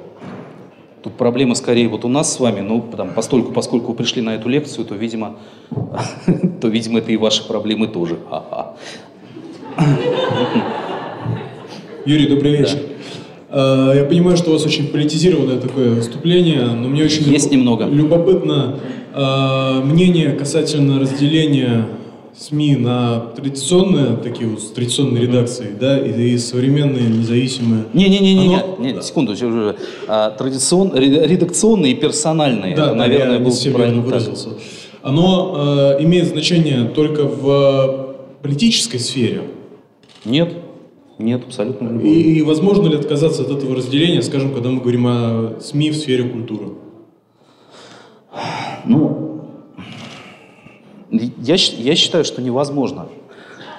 [1.04, 4.36] Тут проблема скорее вот у нас с вами, ну, там, постольку, поскольку вы пришли на
[4.36, 5.38] эту лекцию, то, видимо,
[6.62, 8.18] то, видимо, это и ваши проблемы тоже.
[12.06, 12.95] Юрий, добрый вечер.
[13.50, 17.86] Э, я понимаю, что у вас очень политизированное такое выступление, но мне очень Есть немного.
[17.86, 18.80] любопытно
[19.14, 21.88] э, мнение касательно разделения
[22.38, 27.86] СМИ на традиционные, такие вот традиционные редакции, да, и, и современные независимые.
[27.94, 28.76] Не-не-не, Оно...
[28.80, 29.34] не, не, секунду,
[30.08, 34.50] а, традицион, редакционные и персональные, да, наверное, я был правильно выразился.
[35.02, 39.44] Оно э, имеет значение только в политической сфере?
[40.26, 40.65] Нет.
[41.18, 45.60] Нет, абсолютно и, и возможно ли отказаться от этого разделения, скажем, когда мы говорим о
[45.62, 46.74] СМИ в сфере культуры?
[48.86, 49.42] Ну,
[51.10, 53.08] я, я считаю, что невозможно.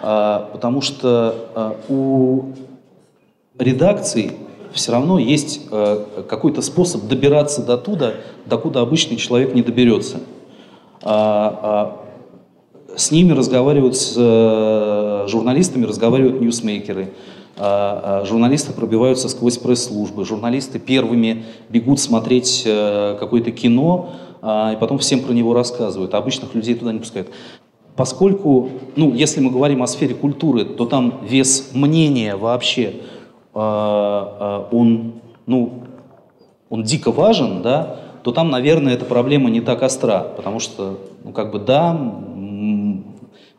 [0.03, 2.53] А, потому что а, у
[3.59, 4.33] редакций
[4.73, 8.15] все равно есть а, какой-то способ добираться до туда,
[8.47, 10.21] докуда обычный человек не доберется.
[11.03, 12.06] А, а,
[12.97, 14.15] с ними разговаривают с
[15.29, 17.13] журналистами разговаривают ньюсмейкеры,
[17.59, 24.11] а, а, журналисты пробиваются сквозь пресс-службы, журналисты первыми бегут смотреть э, какое-то кино,
[24.43, 27.31] а, и потом всем про него рассказывают, а обычных людей туда не пускают.
[27.97, 32.97] Поскольку, ну, если мы говорим о сфере культуры, то там вес мнения вообще,
[33.55, 35.15] он,
[35.47, 35.83] ну,
[36.69, 41.33] он дико важен, да, то там, наверное, эта проблема не так остра, потому что, ну,
[41.33, 41.95] как бы, да,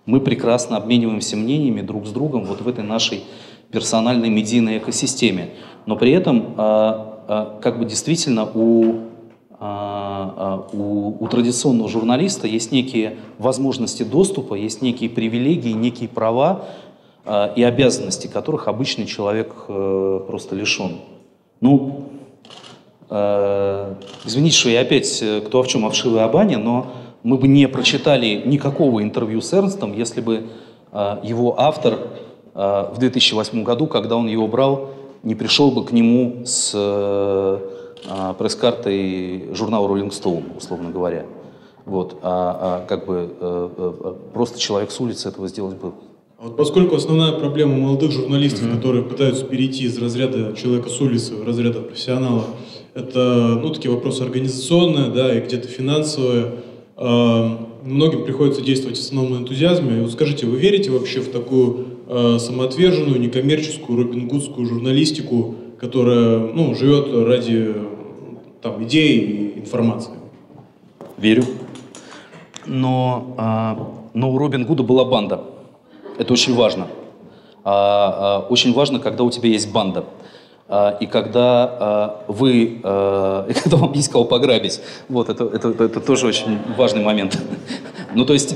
[0.08, 3.24] мы прекрасно обмениваемся мнениями друг с другом вот в этой нашей
[3.72, 5.50] персональной медийной экосистеме.
[5.86, 9.02] Но при этом а, а, как бы действительно у,
[9.60, 16.66] а, у, у традиционного журналиста есть некие возможности доступа, есть некие привилегии, некие права
[17.58, 21.00] и обязанности, которых обычный человек э, просто лишен.
[21.60, 22.06] Ну,
[23.10, 26.88] э, извините, что я опять э, кто в чем, в шивой Абане, но
[27.28, 30.44] мы бы не прочитали никакого интервью с Эрнстом, если бы
[30.94, 32.00] э, его автор
[32.56, 34.92] э, в 2008 году, когда он его брал,
[35.24, 37.60] не пришел бы к нему с э,
[38.40, 41.26] пресс-картой журнала Rolling Stone, условно говоря.
[41.84, 45.92] Вот, а, а как бы э, э, просто человек с улицы этого сделать бы
[46.40, 48.76] вот поскольку основная проблема молодых журналистов, mm-hmm.
[48.76, 52.44] которые пытаются перейти из разряда человека с улицы в разряд профессионала,
[52.94, 56.52] это ну, такие вопросы организационные, да, и где-то финансовые,
[56.98, 60.02] многим приходится действовать в основном на энтузиазме.
[60.02, 67.14] Вот скажите, вы верите вообще в такую э, самоотверженную, некоммерческую, робингудскую журналистику, которая ну, живет
[67.28, 67.76] ради
[68.62, 70.14] там, идей и информации?
[71.18, 71.46] Верю.
[72.66, 75.42] Но, а, но у Робин Гуда была банда.
[76.18, 76.88] Это очень важно.
[77.64, 80.06] А, а, очень важно, когда у тебя есть банда.
[80.70, 84.82] А, и когда а, вы, а, и когда вам есть кого пограбить.
[85.08, 87.40] Вот, это, это, это тоже очень важный момент.
[88.16, 88.56] Ну, то есть,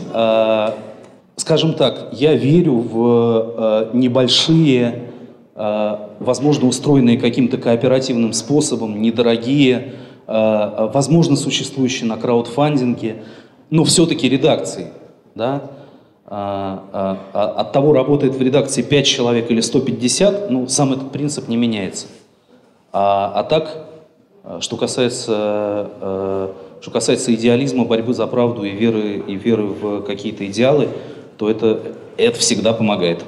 [1.36, 5.12] скажем так, я верю в небольшие,
[5.54, 9.93] возможно, устроенные каким-то кооперативным способом, недорогие,
[10.26, 13.24] возможно, существующие на краудфандинге,
[13.69, 14.88] но все-таки редакции,
[15.36, 15.81] да, а, а, а,
[16.32, 22.08] от того, работает в редакции 5 человек или 150, ну, сам этот принцип не меняется.
[22.94, 23.86] А, а так,
[24.62, 25.91] что касается,
[26.80, 30.88] что касается идеализма, борьбы за правду и веры, и веры в какие-то идеалы,
[31.38, 31.82] то это,
[32.15, 33.26] это всегда помогает.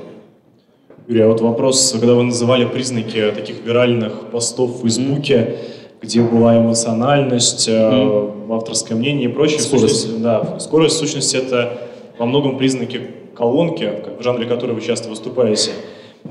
[1.08, 5.58] Юрий, а вот вопрос, когда вы называли признаки таких виральных постов в Фейсбуке, mm-hmm.
[6.02, 8.56] где была эмоциональность, mm-hmm.
[8.56, 9.60] авторское мнение и прочее.
[9.60, 10.02] Скорость.
[10.02, 11.80] Сущность, да, скорость, в сущности, это
[12.18, 13.02] во многом признаки
[13.36, 15.72] колонки, в жанре которой вы часто выступаете.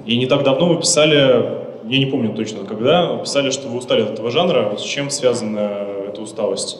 [0.06, 1.16] И не так давно вы писали,
[1.88, 4.76] я не помню точно когда, писали, что вы устали от этого жанра.
[4.78, 5.70] С чем связана
[6.08, 6.78] эта усталость?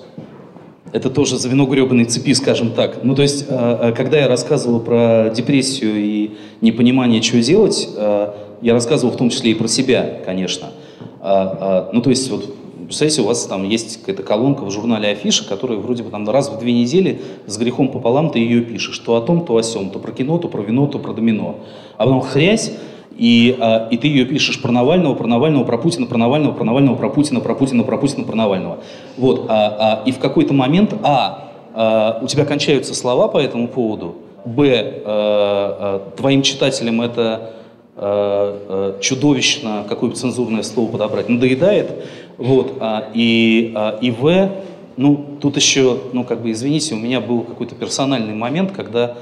[0.93, 3.03] Это тоже звено гребаной цепи, скажем так.
[3.03, 8.33] Ну, то есть, э, э, когда я рассказывал про депрессию и непонимание, что делать, э,
[8.61, 10.69] я рассказывал в том числе и про себя, конечно.
[11.21, 12.53] Ну, то есть, вот
[12.93, 16.51] Представляете, у вас там есть какая-то колонка в журнале Афиша, которая вроде бы там раз
[16.51, 18.99] в две недели с грехом пополам ты ее пишешь.
[18.99, 21.57] То о том, то о сем, то про кино, то про вино, то про домино.
[21.97, 22.71] А потом хрясь,
[23.17, 26.65] и, а, и ты ее пишешь про Навального, про Навального, про Путина, про Навального, про
[26.65, 28.81] Навального, про Путина, про Путина, про Путина, про Навального.
[29.17, 33.69] Вот, а, а, и в какой-то момент, а, а, у тебя кончаются слова по этому
[33.69, 37.55] поводу, б, а, а, твоим читателям это
[37.95, 41.91] чудовищно, какое бы цензурное слово подобрать, надоедает,
[42.39, 44.51] Вот, а, и, а, и В,
[44.97, 49.19] ну, тут еще, ну, как бы, извините, у меня был какой-то персональный момент, когда,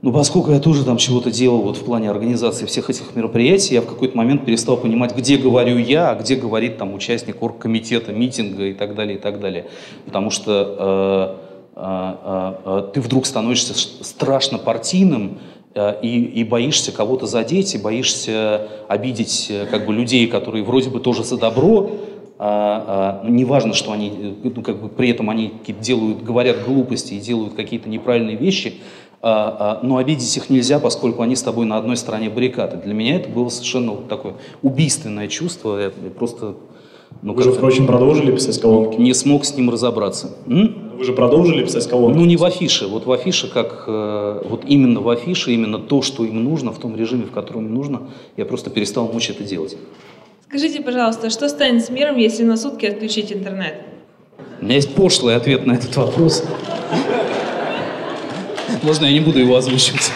[0.00, 3.82] ну, поскольку я тоже там чего-то делал вот в плане организации всех этих мероприятий, я
[3.82, 8.64] в какой-то момент перестал понимать, где говорю я, а где говорит там участник оргкомитета, митинга
[8.64, 9.66] и так далее, и так далее.
[10.06, 11.38] Потому что
[11.76, 15.61] э, э, э, ты вдруг становишься страшно партийным, Э,
[16.02, 21.00] и, и боишься кого-то задеть, и боишься обидеть э, как бы людей, которые вроде бы
[21.00, 21.90] тоже за добро,
[22.44, 26.64] а, а, ну, неважно, что они, э, ну, как бы при этом они делают, говорят
[26.64, 28.80] глупости и делают какие-то неправильные вещи,
[29.20, 32.78] а, а, но обидеть их нельзя, поскольку они с тобой на одной стороне баррикады.
[32.78, 36.56] Для меня это было совершенно вот такое убийственное чувство, я просто...
[37.22, 39.00] Ну, Вы же, впрочем, продолжили писать колонки?
[39.00, 40.30] Не смог с ним разобраться.
[40.46, 40.96] М?
[40.98, 42.16] Вы же продолжили писать колонки?
[42.16, 42.86] Ну, не в афише.
[42.86, 46.78] Вот в афише, как э, вот именно в афише, именно то, что им нужно, в
[46.78, 48.02] том режиме, в котором им нужно,
[48.36, 49.76] я просто перестал мочь это делать.
[50.48, 53.74] Скажите, пожалуйста, что станет с миром, если на сутки отключить интернет?
[54.60, 56.44] У меня есть пошлый ответ на этот вопрос.
[58.82, 60.12] Можно я не буду его озвучивать?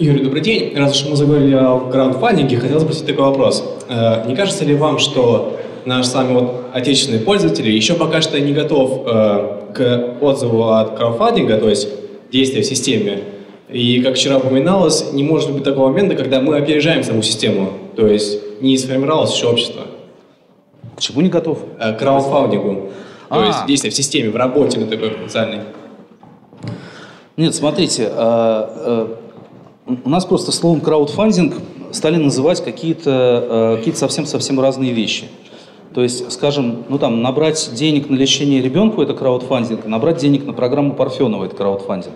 [0.00, 0.74] Юрий, добрый день.
[0.78, 3.62] Раз уж мы заговорили о краундфандинге, хотел спросить такой вопрос.
[3.86, 8.40] Э, не кажется ли вам, что наш с вами вот отечественный пользователь еще пока что
[8.40, 11.86] не готов э, к отзыву от краудфандинга, то есть
[12.32, 13.24] действия в системе.
[13.68, 18.06] И, как вчера упоминалось, не может быть такого момента, когда мы опережаем саму систему, то
[18.06, 19.82] есть не сформировалось еще общество.
[20.96, 21.58] К чему не готов?
[21.78, 22.88] Э, к краудфандингу.
[23.28, 23.46] То а.
[23.46, 25.60] есть действия в системе, в работе на такой потенциальной.
[27.36, 28.10] Нет, смотрите,
[30.04, 31.54] у нас просто словом краудфандинг
[31.92, 35.26] стали называть какие-то какие совсем-совсем разные вещи.
[35.94, 40.52] То есть, скажем, ну там, набрать денег на лечение ребенку– это краудфандинг, набрать денег на
[40.52, 42.14] программу Парфенова– это краудфандинг.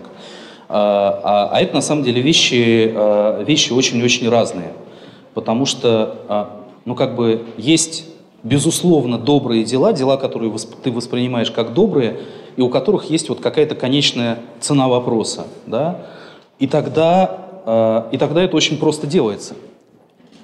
[0.68, 4.72] А, а, а это на самом деле вещи, а, вещи очень-очень разные.
[5.35, 8.05] Потому что, а, ну как бы, есть
[8.45, 12.20] безусловно добрые дела, дела, которые ты воспринимаешь как добрые,
[12.57, 15.47] и у которых есть вот какая-то конечная цена вопроса.
[15.66, 16.03] Да?
[16.61, 19.54] И, тогда, а, и тогда это очень просто делается.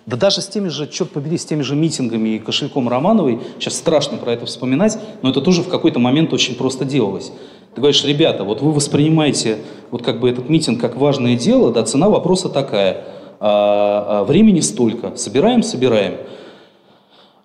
[0.06, 3.76] Да даже с теми же, черт побери, с теми же митингами и кошельком Романовой, сейчас
[3.76, 7.32] страшно про это вспоминать, но это тоже в какой-то момент очень просто делалось.
[7.74, 9.58] Ты говоришь, ребята, вот вы воспринимаете
[9.90, 13.04] вот как бы этот митинг как важное дело, да, цена вопроса такая,
[13.38, 16.14] а, а, времени столько, собираем, собираем.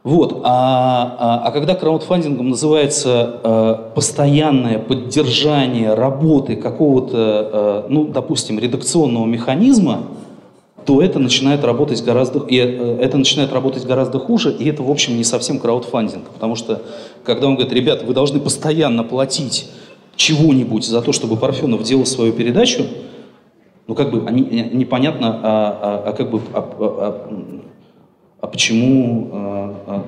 [0.06, 0.42] Вот.
[0.44, 9.26] А, а, а когда краудфандингом называется э, постоянное поддержание работы какого-то, э, ну, допустим, редакционного
[9.26, 10.04] механизма,
[10.86, 14.92] то это начинает работать гораздо, и э, это начинает работать гораздо хуже, и это, в
[14.92, 16.84] общем, не совсем краудфандинг, потому что,
[17.24, 19.72] когда он говорит, ребята, вы должны постоянно платить
[20.16, 22.84] чего-нибудь за то, чтобы Парфенов делал свою передачу,
[23.88, 27.65] ну, как бы, непонятно, а, а, а как бы, а, а,
[28.46, 30.06] а, а почему, а, а,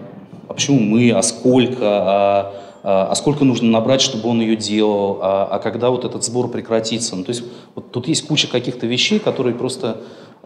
[0.48, 5.20] а почему мы, а сколько, а, а, а сколько нужно набрать, чтобы он ее делал,
[5.22, 7.16] а, а когда вот этот сбор прекратится.
[7.16, 7.44] Ну, то есть
[7.76, 9.98] вот тут есть куча каких-то вещей, которые просто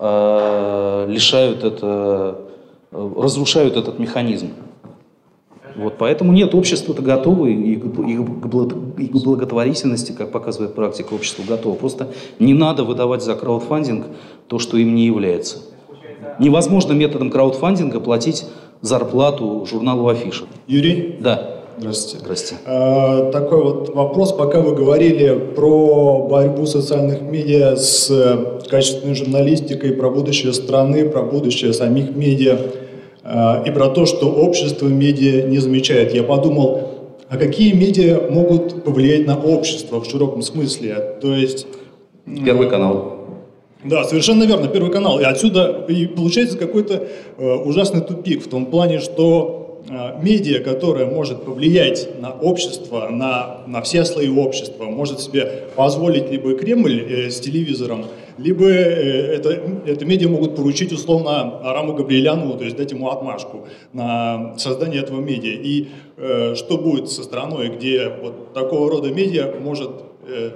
[0.04, 2.40] Э, лишают это,
[2.92, 4.50] разрушают этот механизм.
[5.76, 11.76] Вот, поэтому нет, общество-то готово, и, и, и к благотворительности, как показывает практика, общество готово.
[11.76, 12.08] Просто
[12.40, 14.08] не надо выдавать за краудфандинг
[14.48, 15.60] то, что им не является.
[16.40, 18.46] Невозможно методом краудфандинга платить
[18.82, 20.46] зарплату журналу Афиша.
[20.68, 21.18] Юрий?
[21.20, 21.62] Да.
[21.78, 22.24] Здравствуйте.
[22.24, 22.64] Здравствуйте.
[22.68, 29.94] А, такой вот вопрос, пока вы говорили про борьбу социальных медиа с э, качественной журналистикой,
[29.94, 32.60] про будущее страны, про будущее самих медиа
[33.24, 36.14] а, и про то, что общество медиа не замечает.
[36.14, 36.82] Я подумал,
[37.30, 41.18] а какие медиа могут повлиять на общество в широком смысле?
[41.22, 41.66] То есть...
[42.46, 43.21] Первый канал.
[43.84, 45.20] Да, совершенно верно, Первый канал.
[45.20, 47.08] И отсюда и получается какой-то
[47.38, 53.64] э, ужасный тупик в том плане, что Э, медиа, которая может повлиять на общество, на,
[53.66, 58.06] на все слои общества, может себе позволить либо Кремль э, с телевизором,
[58.38, 59.50] либо э, это,
[59.88, 65.20] это медиа могут поручить условно Араму Габриэлянову, то есть дать ему отмашку на создание этого
[65.20, 65.54] медиа.
[65.54, 69.92] И э, что будет со страной, где вот такого рода медиа может
[70.28, 70.52] э,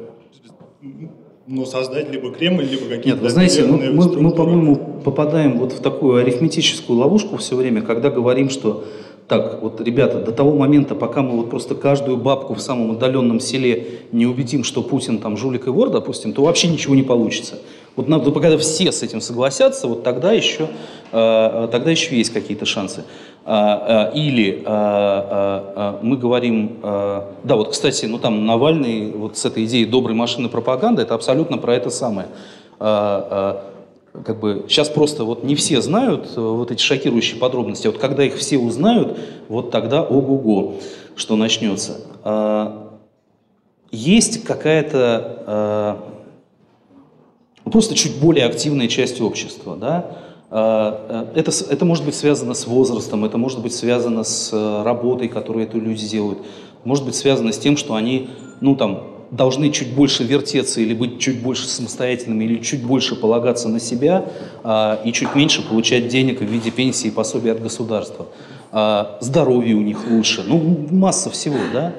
[1.47, 3.09] ну, создать либо Кремль, либо какие-то...
[3.09, 7.81] Нет, вы знаете, мы, мы, мы, по-моему, попадаем вот в такую арифметическую ловушку все время,
[7.81, 8.85] когда говорим, что
[9.27, 13.39] так, вот, ребята, до того момента, пока мы вот просто каждую бабку в самом отдаленном
[13.39, 17.59] селе не убедим, что Путин там жулик и вор, допустим, то вообще ничего не получится.
[17.95, 20.69] Вот надо, когда все с этим согласятся, вот тогда еще,
[21.11, 23.03] э, тогда еще есть какие-то шансы.
[23.47, 29.65] А, а, или а, мы говорим, да, вот, кстати, ну там Навальный вот с этой
[29.65, 32.27] идеей доброй машины пропаганды, это абсолютно про это самое
[34.23, 37.87] как бы сейчас просто вот не все знают э, вот эти шокирующие подробности.
[37.87, 39.17] А вот когда их все узнают,
[39.49, 40.75] вот тогда ого-го,
[41.15, 42.01] что начнется.
[42.23, 42.97] А,
[43.91, 46.14] есть какая-то
[47.65, 50.17] а, просто чуть более активная часть общества, да,
[50.49, 54.51] а, это, это может быть связано с возрастом, это может быть связано с
[54.83, 56.39] работой, которую это люди делают,
[56.83, 58.29] может быть связано с тем, что они,
[58.61, 63.69] ну там, должны чуть больше вертеться или быть чуть больше самостоятельными или чуть больше полагаться
[63.69, 64.25] на себя
[64.63, 68.27] а, и чуть меньше получать денег в виде пенсии и пособия от государства.
[68.71, 71.93] А, здоровье у них лучше, ну масса всего, да.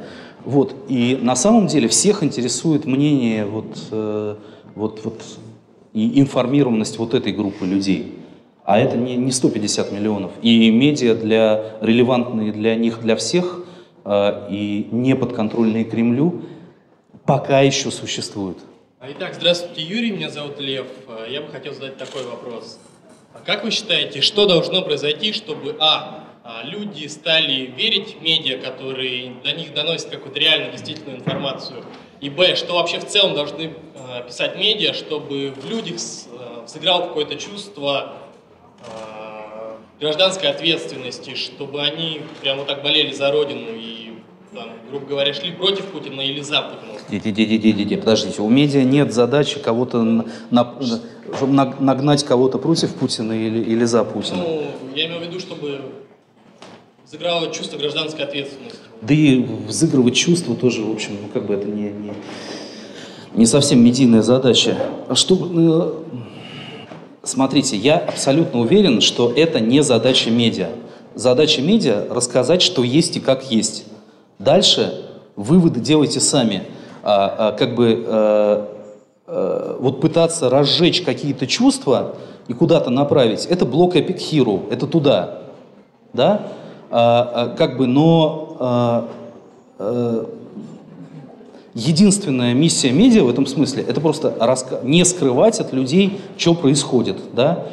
[0.45, 0.75] Вот.
[0.89, 4.37] И на самом деле всех интересует мнение вот, э,
[4.77, 5.21] вот, вот,
[5.97, 8.13] и информированность вот этой группы людей.
[8.65, 10.31] А это не, не 150 миллионов.
[10.43, 13.61] И медиа для, релевантные для них, для всех,
[14.05, 16.43] э, и не подконтрольные Кремлю,
[17.25, 18.59] пока еще существуют.
[19.01, 20.87] Итак, здравствуйте, Юрий, меня зовут Лев.
[21.31, 22.79] Я бы хотел задать такой вопрос.
[23.47, 29.33] Как вы считаете, что должно произойти, чтобы, а, а, люди стали верить в медиа, которые
[29.43, 31.83] до них доносят какую-то реальную, действительную информацию,
[32.21, 36.01] и, б, что вообще в целом должны а, писать медиа, чтобы в людях
[36.33, 38.13] а, сыграло какое-то чувство
[39.99, 44.13] гражданской ответственности, чтобы они прямо так болели за Родину и
[44.55, 46.93] там, грубо говоря, шли против Путина или за Путина?
[47.97, 54.05] Подождите, у медиа нет задачи кого-то на, на, нагнать кого-то против Путина или, или за
[54.05, 54.39] Путина.
[54.39, 55.81] Ну, я имею в виду, чтобы
[57.07, 58.79] взыграло чувство гражданской ответственности.
[59.01, 62.13] Да и взыгрывать чувства тоже, в общем, ну как бы это не, не,
[63.35, 64.77] не совсем медийная задача.
[65.09, 66.03] А что,
[67.23, 70.71] э, смотрите, я абсолютно уверен, что это не задача медиа.
[71.15, 73.85] Задача медиа рассказать, что есть и как есть.
[74.39, 75.05] Дальше
[75.37, 76.65] выводы делайте сами.
[77.03, 78.69] А, а, как бы а,
[79.27, 82.17] а, вот пытаться разжечь какие-то чувства
[82.49, 85.43] и куда-то направить, это блок Epic Hero, это туда.
[86.13, 86.49] Да?
[86.91, 89.09] А, а, как бы, но а,
[91.75, 94.35] единственная миссия медиа в этом смысле это просто
[94.83, 97.19] не скрывать от людей, что происходит.
[97.35, 97.65] Да?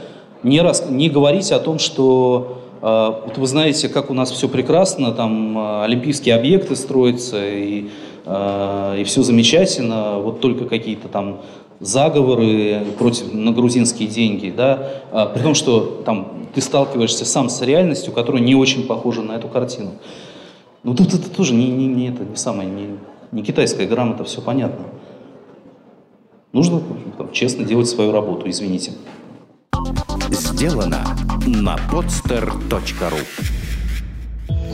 [0.41, 5.13] Не, рас- не говорить о том, что вот вы знаете, как у нас все прекрасно,
[5.13, 7.85] там олимпийские объекты строятся, и,
[8.27, 11.37] и все замечательно, вот только какие-то там
[11.83, 18.13] заговоры против, на грузинские деньги, да, при том, что там ты сталкиваешься сам с реальностью,
[18.13, 19.91] которая не очень похожа на эту картину.
[20.83, 22.97] Ну тут это тоже не, не, не, это, не самое, не,
[23.31, 24.85] не китайская грамота, все понятно.
[26.51, 26.81] Нужно
[27.17, 28.91] там, честно делать свою работу, извините.
[30.29, 31.03] Сделано
[31.45, 33.19] на podster.ru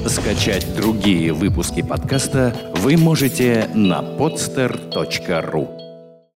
[0.07, 5.79] Скачать другие выпуски подкаста вы можете на podster.ru